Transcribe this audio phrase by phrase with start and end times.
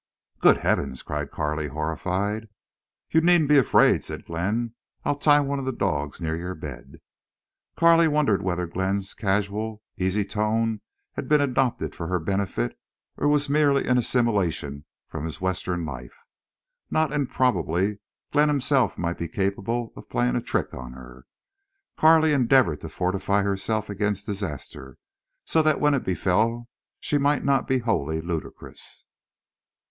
[0.39, 2.47] "Good heavens!" cried Carley, horrified.
[3.11, 4.73] "You needn't be afraid," said Glenn.
[5.05, 7.01] "I'll tie one of the dogs near your bed."
[7.77, 12.75] Carley wondered whether Glenn's casual, easy tone had been adopted for her benefit
[13.15, 16.15] or was merely an assimilation from this Western life.
[16.89, 17.99] Not improbably
[18.31, 21.27] Glenn himself might be capable of playing a trick on her.
[21.95, 24.97] Carley endeavored to fortify herself against disaster,
[25.45, 26.67] so that when it befell
[26.99, 29.05] she might not be wholly ludicrous.